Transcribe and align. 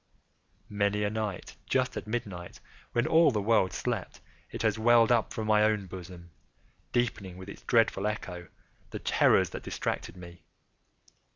Many 0.67 1.03
a 1.03 1.11
night, 1.11 1.57
just 1.69 1.95
at 1.95 2.07
midnight, 2.07 2.59
when 2.93 3.05
all 3.05 3.29
the 3.29 3.39
world 3.39 3.71
slept, 3.71 4.19
it 4.49 4.63
has 4.63 4.79
welled 4.79 5.11
up 5.11 5.31
from 5.31 5.45
my 5.45 5.61
own 5.61 5.85
bosom, 5.85 6.31
deepening, 6.91 7.37
with 7.37 7.47
its 7.49 7.61
dreadful 7.61 8.07
echo, 8.07 8.47
the 8.89 8.97
terrors 8.97 9.51
that 9.51 9.61
distracted 9.61 10.17
me. 10.17 10.41